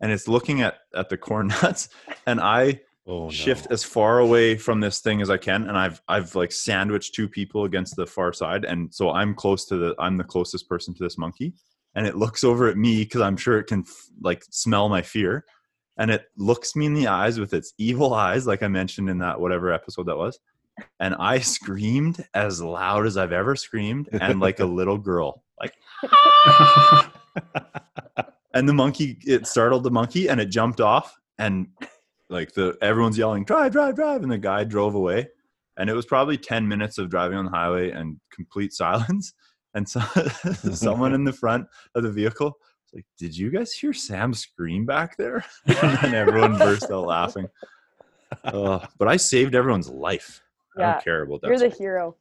And 0.00 0.10
it's 0.10 0.26
looking 0.26 0.60
at, 0.60 0.78
at 0.92 1.08
the 1.08 1.16
corn 1.18 1.46
nuts. 1.62 1.88
And 2.26 2.40
I 2.40 2.80
Oh, 3.06 3.24
no. 3.24 3.30
shift 3.30 3.66
as 3.70 3.82
far 3.82 4.20
away 4.20 4.56
from 4.56 4.78
this 4.80 5.00
thing 5.00 5.20
as 5.20 5.28
I 5.28 5.36
can, 5.36 5.68
and 5.68 5.76
I've 5.76 6.00
I've 6.08 6.36
like 6.36 6.52
sandwiched 6.52 7.14
two 7.14 7.28
people 7.28 7.64
against 7.64 7.96
the 7.96 8.06
far 8.06 8.32
side, 8.32 8.64
and 8.64 8.94
so 8.94 9.10
I'm 9.10 9.34
close 9.34 9.64
to 9.66 9.76
the 9.76 9.94
I'm 9.98 10.16
the 10.16 10.24
closest 10.24 10.68
person 10.68 10.94
to 10.94 11.02
this 11.02 11.18
monkey, 11.18 11.54
and 11.96 12.06
it 12.06 12.16
looks 12.16 12.44
over 12.44 12.68
at 12.68 12.76
me 12.76 13.02
because 13.02 13.20
I'm 13.20 13.36
sure 13.36 13.58
it 13.58 13.66
can 13.66 13.80
f- 13.80 14.06
like 14.20 14.44
smell 14.50 14.88
my 14.88 15.02
fear, 15.02 15.44
and 15.98 16.12
it 16.12 16.26
looks 16.36 16.76
me 16.76 16.86
in 16.86 16.94
the 16.94 17.08
eyes 17.08 17.40
with 17.40 17.52
its 17.54 17.74
evil 17.76 18.14
eyes, 18.14 18.46
like 18.46 18.62
I 18.62 18.68
mentioned 18.68 19.10
in 19.10 19.18
that 19.18 19.40
whatever 19.40 19.72
episode 19.72 20.06
that 20.06 20.16
was, 20.16 20.38
and 21.00 21.16
I 21.16 21.40
screamed 21.40 22.24
as 22.34 22.62
loud 22.62 23.06
as 23.06 23.16
I've 23.16 23.32
ever 23.32 23.56
screamed, 23.56 24.10
and 24.12 24.38
like 24.38 24.60
a 24.60 24.64
little 24.64 24.98
girl, 24.98 25.42
like 25.60 25.74
and 28.54 28.68
the 28.68 28.72
monkey 28.72 29.18
it 29.26 29.46
startled 29.46 29.84
the 29.84 29.90
monkey 29.90 30.28
and 30.28 30.40
it 30.40 30.46
jumped 30.46 30.80
off 30.80 31.16
and 31.38 31.68
like 32.32 32.52
the 32.54 32.76
everyone's 32.80 33.18
yelling 33.18 33.44
drive 33.44 33.72
drive 33.72 33.94
drive 33.94 34.22
and 34.22 34.32
the 34.32 34.38
guy 34.38 34.64
drove 34.64 34.94
away. 34.94 35.28
And 35.76 35.88
it 35.88 35.94
was 35.94 36.06
probably 36.06 36.36
10 36.36 36.66
minutes 36.66 36.98
of 36.98 37.08
driving 37.08 37.38
on 37.38 37.44
the 37.44 37.50
highway 37.50 37.90
and 37.90 38.18
complete 38.32 38.72
silence. 38.84 39.34
And 39.74 39.88
so 39.88 40.00
someone 40.72 41.14
in 41.14 41.24
the 41.24 41.32
front 41.32 41.66
of 41.94 42.02
the 42.02 42.10
vehicle 42.10 42.46
was 42.46 42.92
like 42.94 43.06
did 43.18 43.36
you 43.36 43.50
guys 43.50 43.72
hear 43.72 43.92
sam 43.92 44.34
scream 44.34 44.84
back 44.84 45.16
there? 45.16 45.44
And 45.66 45.98
then 45.98 46.14
everyone 46.14 46.58
burst 46.58 46.90
out 46.90 47.06
laughing. 47.06 47.46
Ugh, 48.44 48.88
but 48.98 49.08
i 49.08 49.16
saved 49.16 49.54
everyone's 49.54 49.90
life. 49.90 50.42
I 50.76 50.80
Yeah, 50.80 50.92
don't 50.92 51.04
care 51.04 51.22
about 51.22 51.42
that 51.42 51.48
You're 51.48 51.58
the 51.58 51.68
hero. 51.68 52.16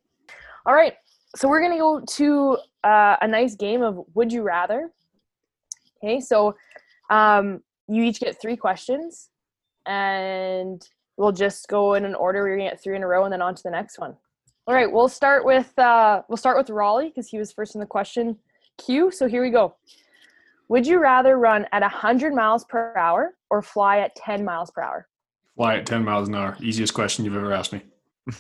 All 0.66 0.74
right. 0.74 0.94
So 1.38 1.48
we're 1.48 1.62
going 1.62 1.72
to 1.72 1.78
go 1.78 2.02
to 2.18 2.58
uh, 2.84 3.16
a 3.22 3.28
nice 3.28 3.56
game 3.56 3.82
of 3.82 4.02
Would 4.16 4.34
You 4.34 4.42
Rather. 4.44 4.92
Okay. 6.04 6.20
So 6.20 6.56
um, 7.10 7.62
you 7.88 8.04
each 8.04 8.20
get 8.20 8.42
three 8.42 8.58
questions 8.58 9.30
and 9.86 10.88
we'll 11.18 11.32
just 11.32 11.68
go 11.68 11.94
in 11.96 12.06
an 12.06 12.16
order. 12.16 12.44
We're 12.44 12.58
going 12.58 12.70
to 12.70 12.76
get 12.76 12.84
three 12.84 12.96
in 12.96 13.04
a 13.04 13.08
row 13.08 13.24
and 13.24 13.34
then 13.34 13.42
on 13.42 13.56
to 13.56 13.64
the 13.64 13.72
next 13.72 14.00
one. 14.00 14.16
All 14.68 14.76
right. 14.76 14.92
We'll 14.92 15.10
start 15.10 15.46
with, 15.46 15.78
uh, 15.80 16.22
we'll 16.28 16.38
start 16.38 16.58
with 16.58 16.70
Raleigh 16.70 17.10
because 17.10 17.28
he 17.28 17.38
was 17.38 17.52
first 17.52 17.76
in 17.76 17.82
the 17.82 17.88
question 17.88 18.38
queue. 18.78 19.12
So 19.12 19.28
here 19.28 19.42
we 19.42 19.50
go. 19.50 19.76
Would 20.70 20.88
you 20.88 21.00
rather 21.00 21.38
run 21.38 21.66
at 21.74 21.82
100 21.82 22.34
miles 22.34 22.64
per 22.64 22.96
hour 22.98 23.36
or 23.50 23.62
fly 23.62 24.00
at 24.00 24.16
10 24.16 24.46
miles 24.46 24.72
per 24.72 24.82
hour? 24.82 25.08
Fly 25.58 25.78
at 25.78 25.86
10 25.86 26.04
miles 26.06 26.30
an 26.30 26.36
hour. 26.36 26.58
Easiest 26.62 26.94
question 26.94 27.26
you've 27.26 27.36
ever 27.36 27.52
asked 27.52 27.74
me. 27.74 27.82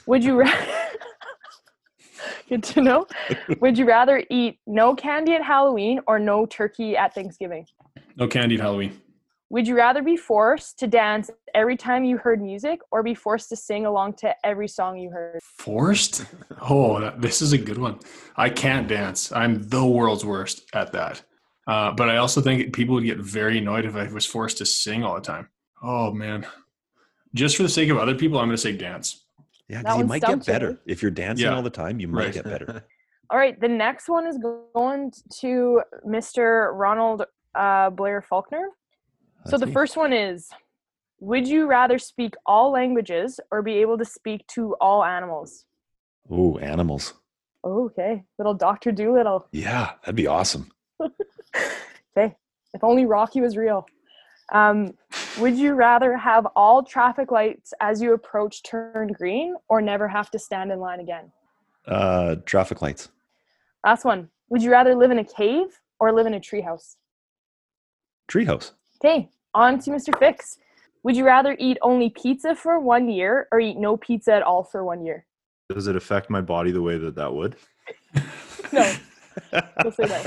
Would 0.06 0.24
you 0.24 0.40
rather? 0.40 0.68
Good 2.50 2.64
to 2.64 2.82
know. 2.82 3.08
Would 3.60 3.78
you 3.78 3.86
rather 3.86 4.24
eat 4.30 4.60
no 4.66 4.96
candy 4.96 5.34
at 5.34 5.44
Halloween 5.44 6.00
or 6.08 6.20
no 6.20 6.46
turkey 6.46 6.96
at 6.96 7.14
Thanksgiving? 7.14 7.66
No 8.16 8.28
candy 8.28 8.56
at 8.56 8.62
Halloween. 8.62 9.00
Would 9.52 9.68
you 9.68 9.76
rather 9.76 10.02
be 10.02 10.16
forced 10.16 10.80
to 10.80 10.88
dance 10.88 11.30
every 11.54 11.76
time 11.76 12.06
you 12.06 12.18
heard 12.18 12.42
music 12.42 12.80
or 12.90 13.04
be 13.04 13.14
forced 13.14 13.50
to 13.50 13.58
sing 13.58 13.86
along 13.86 14.14
to 14.14 14.34
every 14.46 14.70
song 14.70 14.98
you 14.98 15.10
heard? 15.10 15.40
Forced? 15.58 16.26
Oh, 16.70 17.02
that, 17.02 17.22
this 17.22 17.42
is 17.42 17.52
a 17.52 17.58
good 17.58 17.78
one. 17.78 18.00
I 18.38 18.50
can't 18.50 18.88
dance. 18.88 19.30
I'm 19.34 19.62
the 19.68 19.86
world's 19.86 20.24
worst 20.24 20.70
at 20.74 20.94
that. 20.94 21.22
Uh, 21.68 21.92
but 21.92 22.10
I 22.10 22.16
also 22.16 22.40
think 22.40 22.74
people 22.74 22.96
would 22.96 23.04
get 23.04 23.18
very 23.18 23.58
annoyed 23.58 23.84
if 23.84 23.94
I 23.98 24.08
was 24.08 24.26
forced 24.26 24.58
to 24.60 24.66
sing 24.66 25.04
all 25.04 25.16
the 25.16 25.22
time. 25.22 25.50
Oh, 25.84 26.12
man. 26.14 26.48
Just 27.34 27.58
for 27.58 27.64
the 27.64 27.70
sake 27.70 27.90
of 27.90 27.98
other 27.98 28.16
people, 28.16 28.40
I'm 28.40 28.48
going 28.48 28.56
to 28.56 28.62
say 28.62 28.72
dance. 28.72 29.26
Yeah, 29.68 29.80
because 29.80 29.98
you 29.98 30.06
might 30.06 30.22
get 30.22 30.28
stumped 30.28 30.48
you. 30.48 30.54
better 30.54 30.80
if 30.86 31.02
you're 31.02 31.12
dancing 31.12 31.48
Yeah. 31.48 31.56
all 31.56 31.62
the 31.62 31.70
time. 31.70 32.00
You 32.00 32.08
might 32.08 32.24
Right. 32.24 32.34
get 32.36 32.46
better. 32.46 32.86
All 33.30 33.38
right, 33.38 33.58
the 33.60 33.68
next 33.68 34.08
one 34.10 34.28
is 34.28 34.38
going 34.74 35.12
to 35.40 35.82
Mr. 36.06 36.72
Ronald 36.74 37.24
uh, 37.56 37.90
Blair 37.90 38.22
Faulkner. 38.22 38.68
So 39.48 39.58
the 39.58 39.66
me. 39.66 39.72
first 39.72 39.98
one 39.98 40.14
is 40.14 40.50
Would 41.20 41.48
you 41.48 41.68
rather 41.68 41.98
speak 42.00 42.36
all 42.46 42.72
languages 42.72 43.40
or 43.52 43.62
be 43.62 43.76
able 43.78 43.98
to 43.98 44.06
speak 44.06 44.46
to 44.48 44.76
all 44.82 45.04
animals? 45.04 45.66
Ooh, 46.32 46.58
animals. 46.60 47.14
Oh, 47.64 47.86
okay, 47.86 48.24
little 48.40 48.54
Dr. 48.54 48.92
Dolittle. 48.92 49.48
Yeah, 49.52 49.92
that'd 50.02 50.16
be 50.16 50.28
awesome. 50.28 50.72
Okay, 52.18 52.36
if 52.74 52.84
only 52.84 53.06
Rocky 53.06 53.40
was 53.40 53.56
real. 53.56 53.86
Um, 54.52 54.94
would 55.40 55.58
you 55.58 55.74
rather 55.76 56.18
have 56.18 56.46
all 56.58 56.84
traffic 56.84 57.32
lights 57.32 57.74
as 57.80 58.02
you 58.02 58.14
approach 58.14 58.64
turn 58.64 59.14
green 59.14 59.56
or 59.70 59.82
never 59.82 60.10
have 60.10 60.30
to 60.32 60.40
stand 60.40 60.74
in 60.74 60.80
line 60.82 61.00
again? 61.00 61.32
Uh, 61.88 62.36
traffic 62.46 62.82
lights. 62.82 63.08
Last 63.86 64.04
one. 64.04 64.30
Would 64.50 64.62
you 64.62 64.72
rather 64.72 64.94
live 64.94 65.12
in 65.12 65.20
a 65.20 65.24
cave 65.24 65.80
or 66.02 66.12
live 66.12 66.26
in 66.26 66.34
a 66.34 66.40
treehouse? 66.42 66.98
Treehouse. 68.30 68.72
Okay, 69.04 69.30
on 69.56 69.80
to 69.80 69.90
Mr. 69.90 70.16
Fix. 70.20 70.60
Would 71.04 71.16
you 71.16 71.26
rather 71.26 71.56
eat 71.58 71.80
only 71.82 72.12
pizza 72.12 72.54
for 72.54 72.80
one 72.80 73.10
year 73.10 73.48
or 73.52 73.60
eat 73.60 73.78
no 73.78 73.98
pizza 73.98 74.32
at 74.34 74.44
all 74.44 74.64
for 74.64 74.84
one 74.84 75.04
year? 75.04 75.26
Does 75.74 75.88
it 75.88 75.96
affect 75.96 76.30
my 76.30 76.42
body 76.42 76.70
the 76.72 76.84
way 76.84 76.98
that 76.98 77.16
that 77.16 77.34
would? 77.34 77.56
No. 78.74 78.90
We'll 79.84 79.92
say 79.92 80.04
no. 80.04 80.24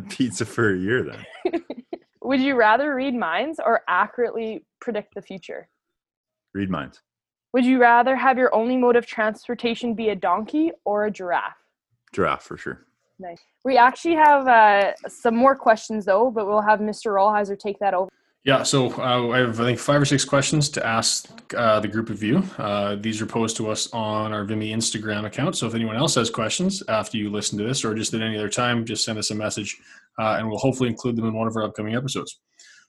Pizza 0.08 0.46
for 0.46 0.74
a 0.74 0.78
year 0.78 1.02
then. 1.02 1.62
Would 2.22 2.40
you 2.40 2.54
rather 2.54 2.94
read 2.94 3.14
minds 3.14 3.60
or 3.64 3.82
accurately 3.88 4.64
predict 4.80 5.14
the 5.14 5.22
future? 5.22 5.68
Read 6.54 6.70
minds. 6.70 7.00
Would 7.52 7.66
you 7.66 7.80
rather 7.80 8.16
have 8.16 8.38
your 8.38 8.54
only 8.54 8.76
mode 8.76 8.96
of 8.96 9.06
transportation 9.06 9.94
be 9.94 10.10
a 10.10 10.14
donkey 10.14 10.70
or 10.84 11.06
a 11.06 11.10
giraffe? 11.10 11.56
Giraffe 12.12 12.42
for 12.42 12.56
sure. 12.56 12.86
Nice. 13.18 13.40
We 13.64 13.76
actually 13.76 14.16
have 14.16 14.48
uh, 14.48 14.92
some 15.08 15.36
more 15.36 15.54
questions 15.54 16.04
though, 16.04 16.30
but 16.30 16.46
we'll 16.46 16.62
have 16.62 16.80
Mr. 16.80 17.14
Rollheiser 17.14 17.58
take 17.58 17.78
that 17.78 17.94
over. 17.94 18.10
Yeah, 18.44 18.62
so 18.62 18.92
uh, 19.00 19.30
I 19.30 19.38
have 19.38 19.58
I 19.58 19.64
think 19.64 19.78
five 19.78 20.02
or 20.02 20.04
six 20.04 20.22
questions 20.22 20.68
to 20.70 20.86
ask 20.86 21.30
uh, 21.56 21.80
the 21.80 21.88
group 21.88 22.10
of 22.10 22.22
you. 22.22 22.42
Uh, 22.58 22.96
these 22.96 23.22
are 23.22 23.26
posed 23.26 23.56
to 23.56 23.70
us 23.70 23.90
on 23.94 24.34
our 24.34 24.44
Vimy 24.44 24.70
Instagram 24.70 25.24
account. 25.24 25.56
So 25.56 25.66
if 25.66 25.74
anyone 25.74 25.96
else 25.96 26.16
has 26.16 26.28
questions 26.28 26.82
after 26.88 27.16
you 27.16 27.30
listen 27.30 27.56
to 27.58 27.64
this, 27.64 27.86
or 27.86 27.94
just 27.94 28.12
at 28.12 28.20
any 28.20 28.36
other 28.36 28.50
time, 28.50 28.84
just 28.84 29.02
send 29.02 29.18
us 29.18 29.30
a 29.30 29.34
message, 29.34 29.78
uh, 30.18 30.36
and 30.38 30.46
we'll 30.46 30.58
hopefully 30.58 30.90
include 30.90 31.16
them 31.16 31.24
in 31.24 31.32
one 31.32 31.48
of 31.48 31.56
our 31.56 31.62
upcoming 31.62 31.94
episodes. 31.94 32.40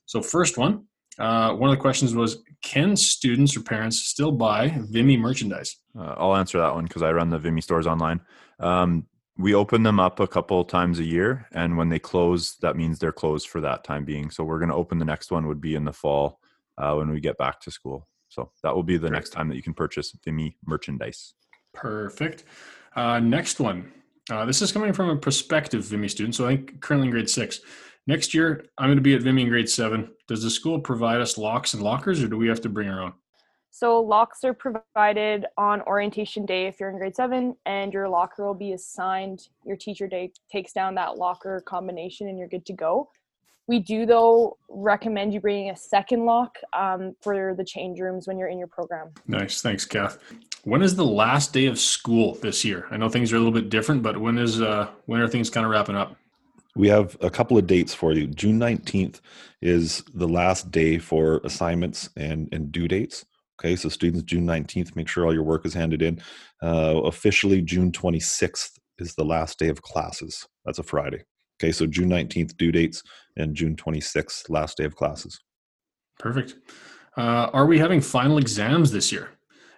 So 0.05 0.21
first 0.21 0.57
one, 0.57 0.87
uh, 1.19 1.53
one 1.53 1.69
of 1.69 1.75
the 1.77 1.81
questions 1.81 2.13
was, 2.13 2.43
can 2.61 2.97
students 2.97 3.55
or 3.55 3.61
parents 3.61 4.01
still 4.01 4.33
buy 4.33 4.77
Vimy 4.89 5.15
merchandise? 5.15 5.77
Uh, 5.97 6.15
I'll 6.17 6.35
answer 6.35 6.59
that 6.59 6.73
one 6.73 6.83
because 6.83 7.01
I 7.01 7.13
run 7.13 7.29
the 7.29 7.39
Vimy 7.39 7.61
stores 7.61 7.87
online. 7.87 8.19
Um, 8.59 9.05
we 9.37 9.53
open 9.53 9.83
them 9.83 9.99
up 9.99 10.19
a 10.19 10.27
couple 10.27 10.63
times 10.63 10.99
a 10.99 11.03
year, 11.03 11.47
and 11.51 11.77
when 11.77 11.89
they 11.89 11.99
close, 11.99 12.55
that 12.61 12.77
means 12.77 12.99
they're 12.99 13.11
closed 13.11 13.49
for 13.49 13.59
that 13.61 13.83
time 13.83 14.05
being. 14.05 14.29
So 14.29 14.43
we're 14.43 14.59
going 14.59 14.69
to 14.69 14.75
open 14.75 14.97
the 14.97 15.05
next 15.05 15.31
one 15.31 15.47
would 15.47 15.59
be 15.59 15.75
in 15.75 15.83
the 15.83 15.93
fall 15.93 16.39
uh, 16.77 16.95
when 16.95 17.09
we 17.09 17.19
get 17.19 17.37
back 17.37 17.59
to 17.61 17.71
school. 17.71 18.07
So 18.29 18.51
that 18.63 18.73
will 18.73 18.83
be 18.83 18.97
the 18.97 19.09
Great. 19.09 19.17
next 19.17 19.31
time 19.31 19.49
that 19.49 19.55
you 19.55 19.63
can 19.63 19.73
purchase 19.73 20.15
Vimy 20.23 20.57
merchandise. 20.65 21.33
Perfect. 21.73 22.45
Uh, 22.95 23.19
next 23.19 23.59
one. 23.59 23.91
Uh, 24.29 24.45
this 24.45 24.61
is 24.61 24.71
coming 24.71 24.93
from 24.93 25.09
a 25.09 25.17
prospective 25.17 25.83
Vimy 25.83 26.07
student. 26.07 26.35
So 26.35 26.45
I 26.45 26.55
think 26.55 26.81
currently 26.81 27.07
in 27.07 27.11
grade 27.11 27.29
six. 27.29 27.59
Next 28.07 28.33
year, 28.33 28.65
I'm 28.77 28.87
going 28.87 28.97
to 28.97 29.01
be 29.01 29.15
at 29.15 29.21
Vimy 29.21 29.43
in 29.43 29.49
grade 29.49 29.69
seven. 29.69 30.11
Does 30.27 30.43
the 30.43 30.49
school 30.49 30.79
provide 30.79 31.21
us 31.21 31.37
locks 31.37 31.73
and 31.73 31.83
lockers, 31.83 32.23
or 32.23 32.27
do 32.27 32.37
we 32.37 32.47
have 32.47 32.61
to 32.61 32.69
bring 32.69 32.87
our 32.87 33.01
own? 33.01 33.13
So 33.77 33.99
locks 33.99 34.45
are 34.45 34.53
provided 34.53 35.47
on 35.57 35.81
orientation 35.81 36.45
day 36.45 36.67
if 36.67 36.79
you're 36.79 36.89
in 36.91 36.97
grade 36.97 37.13
seven, 37.13 37.57
and 37.65 37.91
your 37.91 38.07
locker 38.07 38.45
will 38.45 38.53
be 38.53 38.71
assigned. 38.71 39.49
Your 39.65 39.75
teacher 39.75 40.07
day 40.07 40.31
takes 40.49 40.71
down 40.71 40.95
that 40.95 41.17
locker 41.17 41.59
combination, 41.59 42.29
and 42.29 42.39
you're 42.39 42.47
good 42.47 42.65
to 42.67 42.71
go. 42.71 43.09
We 43.67 43.79
do 43.79 44.05
though 44.05 44.57
recommend 44.69 45.33
you 45.33 45.41
bringing 45.41 45.71
a 45.71 45.75
second 45.75 46.23
lock 46.23 46.57
um, 46.71 47.17
for 47.19 47.53
the 47.53 47.65
change 47.65 47.99
rooms 47.99 48.29
when 48.29 48.37
you're 48.37 48.47
in 48.47 48.57
your 48.57 48.69
program. 48.69 49.09
Nice. 49.27 49.61
Thanks, 49.61 49.83
Kath. 49.83 50.19
When 50.63 50.81
is 50.81 50.95
the 50.95 51.03
last 51.03 51.51
day 51.51 51.65
of 51.65 51.77
school 51.77 52.35
this 52.35 52.63
year? 52.63 52.87
I 52.91 52.95
know 52.95 53.09
things 53.09 53.33
are 53.33 53.35
a 53.35 53.39
little 53.39 53.51
bit 53.51 53.69
different, 53.69 54.01
but 54.01 54.15
when 54.15 54.37
is 54.37 54.61
uh, 54.61 54.87
when 55.07 55.19
are 55.19 55.27
things 55.27 55.49
kind 55.49 55.65
of 55.65 55.71
wrapping 55.73 55.97
up? 55.97 56.15
We 56.77 56.87
have 56.87 57.17
a 57.19 57.29
couple 57.29 57.57
of 57.57 57.67
dates 57.67 57.93
for 57.93 58.13
you. 58.13 58.27
June 58.27 58.57
19th 58.57 59.19
is 59.61 60.01
the 60.13 60.29
last 60.29 60.71
day 60.71 60.97
for 60.97 61.41
assignments 61.43 62.09
and, 62.15 62.47
and 62.53 62.71
due 62.71 62.87
dates. 62.87 63.25
Okay, 63.59 63.75
so 63.75 63.89
students, 63.89 64.23
June 64.23 64.45
19th, 64.45 64.95
make 64.95 65.07
sure 65.07 65.25
all 65.25 65.33
your 65.33 65.43
work 65.43 65.65
is 65.65 65.73
handed 65.73 66.01
in. 66.01 66.19
Uh, 66.61 67.01
officially, 67.03 67.61
June 67.61 67.91
26th 67.91 68.71
is 68.99 69.15
the 69.15 69.23
last 69.23 69.59
day 69.59 69.69
of 69.69 69.81
classes. 69.81 70.45
That's 70.65 70.79
a 70.79 70.83
Friday. 70.83 71.23
Okay, 71.61 71.71
so 71.71 71.85
June 71.85 72.09
19th, 72.09 72.57
due 72.57 72.71
dates, 72.71 73.01
and 73.37 73.55
June 73.55 73.75
26th, 73.75 74.49
last 74.49 74.77
day 74.77 74.83
of 74.83 74.95
classes. 74.95 75.39
Perfect. 76.19 76.55
Uh, 77.17 77.49
are 77.53 77.65
we 77.65 77.79
having 77.79 78.01
final 78.01 78.37
exams 78.37 78.91
this 78.91 79.11
year? 79.11 79.29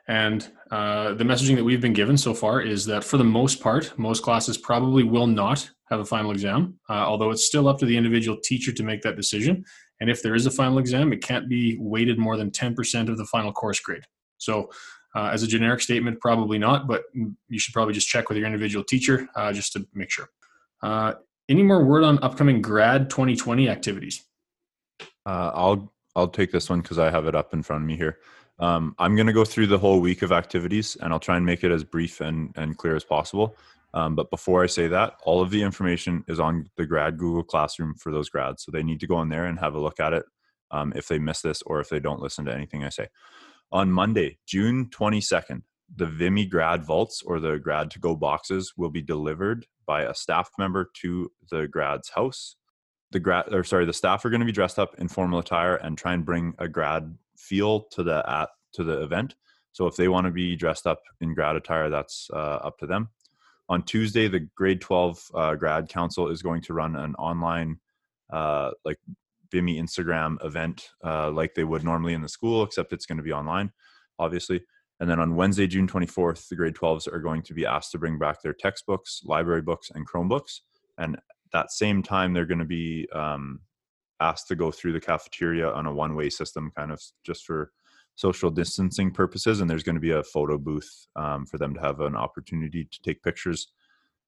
And 0.08 0.50
uh, 0.72 1.14
the 1.14 1.24
messaging 1.24 1.56
that 1.58 1.64
we've 1.64 1.82
been 1.82 1.94
given 1.94 2.18
so 2.18 2.34
far 2.34 2.62
is 2.62 2.86
that 2.86 3.04
for 3.04 3.18
the 3.18 3.24
most 3.24 3.60
part, 3.62 3.98
most 3.98 4.24
classes 4.24 4.58
probably 4.58 5.04
will 5.04 5.28
not 5.28 5.70
have 5.90 6.00
a 6.00 6.06
final 6.06 6.32
exam, 6.32 6.80
uh, 6.90 6.94
although 6.94 7.30
it's 7.30 7.46
still 7.46 7.68
up 7.68 7.78
to 7.80 7.86
the 7.86 7.96
individual 7.96 8.38
teacher 8.44 8.72
to 8.72 8.84
make 8.84 9.02
that 9.02 9.16
decision. 9.16 9.64
And 10.00 10.10
if 10.10 10.22
there 10.22 10.36
is 10.36 10.46
a 10.46 10.51
final 10.51 10.77
exam, 10.77 11.12
it 11.12 11.24
can't 11.24 11.50
be 11.50 11.77
weighted 11.80 12.18
more 12.18 12.38
than 12.38 12.51
10% 12.51 13.10
of 13.10 13.18
the 13.18 13.25
final 13.25 13.51
course 13.51 13.80
grade. 13.80 14.04
So, 14.38 14.70
uh, 15.16 15.30
as 15.30 15.42
a 15.42 15.48
generic 15.48 15.82
statement, 15.82 16.20
probably 16.20 16.60
not, 16.60 16.88
but 16.88 17.06
you 17.13 17.60
should 17.60 17.74
probably 17.74 17.94
just 17.94 18.08
check 18.08 18.30
with 18.30 18.38
your 18.38 18.46
individual 18.46 18.84
teacher 18.84 19.27
uh, 19.36 19.51
just 19.51 19.74
to 19.74 19.88
make 19.94 20.12
sure. 20.12 20.30
Uh, 20.84 21.13
any 21.50 21.63
more 21.63 21.84
word 21.84 22.04
on 22.04 22.22
upcoming 22.22 22.62
grad 22.62 23.10
2020 23.10 23.70
activities? 23.70 24.24
Uh, 25.25 25.51
I'll 25.54 25.94
I'll 26.16 26.27
take 26.27 26.51
this 26.51 26.70
one 26.70 26.82
because 26.82 27.00
I 27.00 27.10
have 27.10 27.25
it 27.25 27.36
up 27.36 27.54
in 27.54 27.63
front 27.63 27.84
of 27.84 27.88
me 27.88 27.96
here. 27.96 28.20
Um, 28.60 28.96
I'm 28.98 29.16
going 29.16 29.27
to 29.27 29.34
go 29.34 29.46
through 29.46 29.68
the 29.68 29.77
whole 29.77 30.00
week 30.00 30.24
of 30.24 30.32
activities, 30.32 30.98
and 31.01 31.13
I'll 31.13 31.20
try 31.20 31.38
and 31.38 31.46
make 31.46 31.63
it 31.63 31.72
as 31.72 31.84
brief 31.84 32.22
and 32.22 32.54
and 32.56 32.77
clear 32.77 32.96
as 32.96 33.04
possible. 33.04 33.56
Um, 33.94 34.15
but 34.15 34.29
before 34.29 34.63
I 34.63 34.67
say 34.67 34.88
that, 34.89 35.13
all 35.24 35.41
of 35.41 35.50
the 35.50 35.63
information 35.63 36.24
is 36.27 36.39
on 36.39 36.70
the 36.75 36.86
grad 36.86 37.17
Google 37.17 37.44
Classroom 37.44 37.96
for 37.96 38.12
those 38.12 38.29
grads, 38.29 38.63
so 38.63 38.72
they 38.72 38.84
need 38.84 39.00
to 39.00 39.08
go 39.08 39.22
in 39.22 39.29
there 39.29 39.46
and 39.46 39.60
have 39.60 39.75
a 39.75 39.79
look 39.79 40.00
at 40.00 40.13
it 40.13 40.25
um, 40.72 40.94
if 40.96 41.08
they 41.08 41.20
miss 41.20 41.41
this 41.41 41.62
or 41.63 41.79
if 41.79 41.89
they 41.89 42.00
don't 42.00 42.22
listen 42.22 42.46
to 42.46 42.53
anything 42.53 42.84
I 42.84 42.89
say. 42.89 43.08
On 43.72 43.91
Monday, 43.91 44.38
June 44.46 44.89
22nd, 44.89 45.62
the 45.96 46.06
Vimy 46.06 46.46
grad 46.46 46.84
vaults 46.84 47.22
or 47.25 47.39
the 47.39 47.58
grad 47.58 47.91
to 47.91 48.00
go 48.00 48.15
boxes 48.15 48.74
will 48.77 48.89
be 48.89 49.01
delivered 49.01 49.65
by 49.86 50.03
a 50.03 50.13
staff 50.13 50.50
member 50.58 50.89
to 51.01 51.32
the 51.50 51.67
grad's 51.67 52.10
house. 52.10 52.56
The 53.12 53.20
grad 53.20 53.53
or 53.53 53.63
sorry 53.63 53.86
the 53.86 53.94
staff 53.94 54.25
are 54.25 54.29
going 54.29 54.41
to 54.41 54.46
be 54.46 54.51
dressed 54.51 54.79
up 54.79 54.96
in 54.98 55.08
formal 55.08 55.39
attire 55.39 55.75
and 55.75 55.98
try 55.98 56.13
and 56.13 56.25
bring 56.25 56.53
a 56.60 56.67
grad 56.67 57.17
feel 57.38 57.82
to 57.91 58.03
the 58.03 58.24
at 58.29 58.50
to 58.74 58.84
the 58.84 59.01
event. 59.01 59.36
So 59.72 59.88
if 59.88 59.96
they 59.96 60.10
want 60.10 60.25
to 60.25 60.32
be 60.32 60.58
dressed 60.58 60.86
up 60.86 61.01
in 61.22 61.34
grad 61.34 61.56
attire 61.56 61.89
that's 61.89 62.29
uh, 62.34 62.60
up 62.63 62.77
to 62.79 62.86
them 62.86 63.10
on 63.70 63.84
tuesday 63.84 64.28
the 64.28 64.48
grade 64.56 64.82
12 64.82 65.32
uh, 65.34 65.56
grad 65.56 65.90
council 65.90 66.30
is 66.30 66.42
going 66.42 66.62
to 66.62 66.74
run 66.74 66.96
an 66.96 67.16
online 67.16 67.78
uh, 68.32 68.72
like 68.86 68.98
vimy 69.52 69.82
instagram 69.82 70.44
event 70.44 70.90
uh, 71.04 71.32
like 71.32 71.54
they 71.54 71.64
would 71.64 71.84
normally 71.84 72.14
in 72.14 72.22
the 72.22 72.30
school 72.30 72.64
except 72.64 72.94
it's 72.94 73.06
going 73.06 73.18
to 73.18 73.24
be 73.24 73.34
online 73.34 73.72
obviously. 74.20 74.64
And 75.00 75.10
then 75.10 75.20
on 75.20 75.36
wednesday 75.36 75.68
june 75.68 75.88
24th 75.88 76.48
the 76.50 76.56
grade 76.56 76.76
12s 76.76 77.12
are 77.12 77.20
going 77.20 77.42
to 77.44 77.54
be 77.54 77.66
asked 77.66 77.92
to 77.92 78.00
bring 78.00 78.18
back 78.18 78.42
their 78.42 78.54
textbooks 78.54 79.22
library 79.24 79.62
books 79.62 79.92
and 79.94 80.08
chromebooks. 80.08 80.62
And 80.98 81.18
that 81.54 81.72
same 81.72 82.02
time 82.04 82.34
they're 82.34 82.46
going 82.46 82.60
to 82.60 82.66
be 82.66 83.08
um, 83.14 83.62
asked 84.20 84.48
to 84.48 84.56
go 84.56 84.72
through 84.72 84.94
the 84.94 85.00
cafeteria 85.00 85.72
on 85.72 85.86
a 85.86 85.94
one-way 85.94 86.30
system 86.30 86.72
kind 86.76 86.92
of 86.92 87.02
just 87.24 87.46
for 87.46 87.72
social 88.18 88.50
distancing 88.50 89.12
purposes 89.12 89.62
and 89.62 89.70
there's 89.70 89.84
going 89.84 89.96
to 89.96 90.02
be 90.02 90.12
a 90.12 90.24
photo 90.24 90.58
booth 90.58 91.08
um, 91.16 91.46
for 91.46 91.60
them 91.60 91.74
to 91.76 91.80
have 91.80 92.02
an 92.02 92.16
opportunity 92.16 92.84
to 92.84 93.02
take 93.04 93.22
pictures 93.24 93.68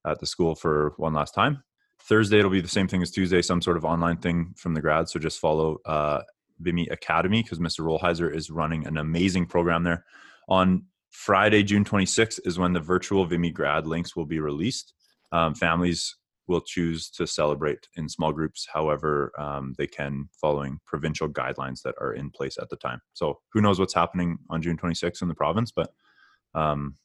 at 0.07 0.19
the 0.19 0.27
school 0.27 0.55
for 0.55 0.93
one 0.97 1.13
last 1.13 1.33
time. 1.33 1.63
Thursday 2.03 2.37
it'll 2.37 2.51
be 2.51 2.61
the 2.61 2.67
same 2.67 2.87
thing 2.87 3.01
as 3.01 3.11
tuesday 3.11 3.41
some 3.41 3.61
sort 3.61 3.75
of 3.75 3.83
online 3.83 4.17
thing 4.17 4.53
from 4.55 4.73
the 4.73 4.79
grad 4.79 5.09
so 5.09 5.19
just 5.19 5.39
follow 5.39 5.79
uh, 5.85 6.21
vimy 6.59 6.87
academy 6.87 7.43
because 7.43 7.59
mr 7.59 7.81
rollheiser 7.81 8.33
is 8.33 8.49
running 8.49 8.87
an 8.87 8.97
amazing 8.97 9.45
program 9.45 9.83
there. 9.83 10.05
On 10.47 10.85
friday 11.09 11.63
june 11.63 11.83
26th 11.83 12.39
is 12.45 12.57
when 12.57 12.73
the 12.73 12.79
virtual 12.79 13.25
vimy 13.25 13.51
grad 13.51 13.85
links 13.87 14.15
will 14.15 14.25
be 14.25 14.39
released. 14.39 14.93
Um, 15.31 15.55
families 15.55 16.15
will 16.49 16.61
choose 16.61 17.09
to 17.09 17.25
celebrate 17.25 17.87
in 17.95 18.09
small 18.09 18.33
groups 18.33 18.67
however 18.73 19.31
um, 19.39 19.73
they 19.77 19.87
can 19.87 20.27
following 20.41 20.79
provincial 20.85 21.29
guidelines 21.29 21.81
that 21.81 21.95
are 22.01 22.13
in 22.13 22.29
place 22.29 22.57
at 22.61 22.69
the 22.69 22.75
time 22.75 22.99
so 23.13 23.39
who 23.53 23.61
knows 23.61 23.79
what's 23.79 23.93
happening 23.93 24.37
on 24.49 24.61
june 24.61 24.77
26th 24.77 25.21
in 25.21 25.27
the 25.27 25.35
province 25.35 25.71
but 25.71 25.93
um, 26.55 26.95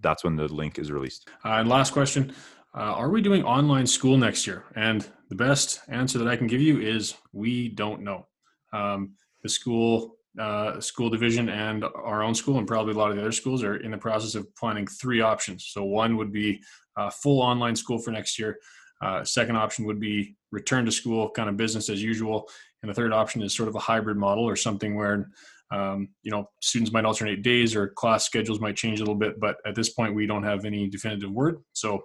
that's 0.00 0.24
when 0.24 0.36
the 0.36 0.48
link 0.48 0.78
is 0.78 0.90
released 0.90 1.28
Uh, 1.44 1.60
and 1.60 1.68
last 1.68 1.92
question 1.92 2.32
uh, 2.74 2.94
Are 2.94 3.10
we 3.10 3.20
doing 3.20 3.42
online 3.44 3.86
school 3.86 4.16
next 4.16 4.46
year? 4.46 4.64
And 4.76 5.06
the 5.28 5.34
best 5.34 5.80
answer 5.88 6.18
that 6.18 6.28
I 6.28 6.36
can 6.36 6.46
give 6.46 6.60
you 6.60 6.80
is 6.80 7.14
we 7.32 7.68
don't 7.70 8.02
know. 8.02 8.26
Um, 8.72 9.14
the 9.42 9.48
school, 9.48 10.17
uh, 10.38 10.80
school 10.80 11.10
division, 11.10 11.48
and 11.48 11.84
our 11.84 12.22
own 12.22 12.34
school, 12.34 12.58
and 12.58 12.66
probably 12.66 12.94
a 12.94 12.96
lot 12.96 13.10
of 13.10 13.16
the 13.16 13.22
other 13.22 13.32
schools, 13.32 13.62
are 13.62 13.76
in 13.76 13.90
the 13.90 13.98
process 13.98 14.34
of 14.34 14.54
planning 14.56 14.86
three 14.86 15.20
options. 15.20 15.70
So, 15.72 15.84
one 15.84 16.16
would 16.16 16.32
be 16.32 16.62
uh, 16.96 17.10
full 17.10 17.40
online 17.40 17.76
school 17.76 17.98
for 17.98 18.10
next 18.10 18.38
year. 18.38 18.58
Uh, 19.00 19.22
second 19.24 19.56
option 19.56 19.84
would 19.84 20.00
be 20.00 20.36
return 20.50 20.84
to 20.84 20.92
school, 20.92 21.30
kind 21.30 21.48
of 21.48 21.56
business 21.56 21.88
as 21.88 22.02
usual. 22.02 22.48
And 22.82 22.90
the 22.90 22.94
third 22.94 23.12
option 23.12 23.42
is 23.42 23.54
sort 23.54 23.68
of 23.68 23.74
a 23.74 23.80
hybrid 23.80 24.16
model 24.16 24.44
or 24.44 24.56
something 24.56 24.96
where 24.96 25.28
um, 25.70 26.08
you 26.22 26.30
know 26.30 26.48
students 26.62 26.92
might 26.92 27.04
alternate 27.04 27.42
days 27.42 27.74
or 27.76 27.88
class 27.88 28.24
schedules 28.24 28.60
might 28.60 28.76
change 28.76 29.00
a 29.00 29.02
little 29.02 29.14
bit 29.14 29.38
but 29.38 29.56
at 29.66 29.74
this 29.74 29.90
point 29.90 30.14
we 30.14 30.26
don't 30.26 30.42
have 30.42 30.64
any 30.64 30.88
definitive 30.88 31.30
word 31.30 31.58
so 31.72 32.04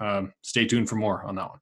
um, 0.00 0.32
stay 0.42 0.66
tuned 0.66 0.88
for 0.88 0.96
more 0.96 1.24
on 1.24 1.36
that 1.36 1.48
one 1.48 1.60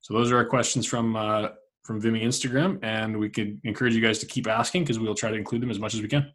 so 0.00 0.14
those 0.14 0.30
are 0.30 0.36
our 0.36 0.44
questions 0.44 0.86
from 0.86 1.16
uh, 1.16 1.48
from 1.84 2.00
Vimy 2.00 2.24
Instagram, 2.24 2.78
and 2.82 3.18
we 3.18 3.28
could 3.28 3.60
encourage 3.64 3.94
you 3.94 4.00
guys 4.00 4.18
to 4.20 4.26
keep 4.26 4.46
asking 4.46 4.82
because 4.82 4.98
we'll 4.98 5.14
try 5.14 5.30
to 5.30 5.36
include 5.36 5.62
them 5.62 5.70
as 5.70 5.78
much 5.78 5.94
as 5.94 6.02
we 6.02 6.08
can. 6.08 6.32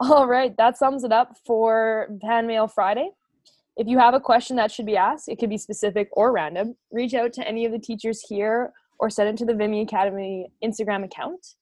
All 0.00 0.26
right, 0.26 0.56
that 0.56 0.76
sums 0.76 1.04
it 1.04 1.12
up 1.12 1.36
for 1.46 2.08
Fan 2.20 2.46
Mail 2.46 2.66
Friday. 2.66 3.10
If 3.76 3.86
you 3.86 3.98
have 3.98 4.14
a 4.14 4.20
question 4.20 4.56
that 4.56 4.70
should 4.70 4.86
be 4.86 4.96
asked, 4.96 5.28
it 5.28 5.38
could 5.38 5.48
be 5.48 5.56
specific 5.56 6.08
or 6.12 6.32
random. 6.32 6.76
Reach 6.90 7.14
out 7.14 7.32
to 7.34 7.46
any 7.46 7.64
of 7.64 7.72
the 7.72 7.78
teachers 7.78 8.24
here 8.28 8.72
or 8.98 9.08
send 9.08 9.28
it 9.28 9.36
to 9.38 9.44
the 9.44 9.54
Vimy 9.54 9.82
Academy 9.82 10.48
Instagram 10.62 11.04
account. 11.04 11.54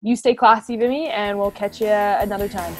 You 0.00 0.16
stay 0.16 0.34
classy, 0.34 0.76
Vimy, 0.76 1.08
and 1.08 1.38
we'll 1.38 1.50
catch 1.50 1.80
you 1.80 1.88
another 1.88 2.48
time. 2.48 2.74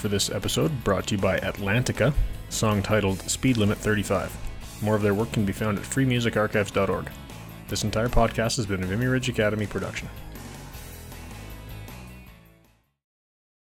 For 0.00 0.08
this 0.08 0.30
episode 0.30 0.82
brought 0.82 1.06
to 1.06 1.14
you 1.14 1.20
by 1.20 1.38
Atlantica, 1.40 2.14
song 2.48 2.82
titled 2.82 3.20
Speed 3.30 3.58
Limit 3.58 3.76
35. 3.76 4.34
More 4.82 4.96
of 4.96 5.02
their 5.02 5.12
work 5.12 5.30
can 5.30 5.44
be 5.44 5.52
found 5.52 5.78
at 5.78 5.84
freemusicarchives.org. 5.84 7.10
This 7.68 7.84
entire 7.84 8.08
podcast 8.08 8.56
has 8.56 8.64
been 8.64 8.82
a 8.82 8.86
Vimy 8.86 9.06
Ridge 9.06 9.28
Academy 9.28 9.66
production. 9.66 10.08